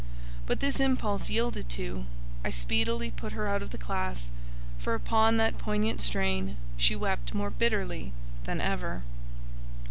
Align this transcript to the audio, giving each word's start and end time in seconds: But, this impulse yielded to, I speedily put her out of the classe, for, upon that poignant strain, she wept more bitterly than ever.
But, 0.47 0.61
this 0.61 0.79
impulse 0.79 1.29
yielded 1.29 1.69
to, 1.69 2.05
I 2.43 2.49
speedily 2.49 3.11
put 3.11 3.33
her 3.33 3.47
out 3.47 3.61
of 3.61 3.69
the 3.69 3.77
classe, 3.77 4.31
for, 4.79 4.95
upon 4.95 5.37
that 5.37 5.59
poignant 5.59 6.01
strain, 6.01 6.57
she 6.75 6.95
wept 6.95 7.35
more 7.35 7.51
bitterly 7.51 8.11
than 8.45 8.59
ever. 8.59 9.03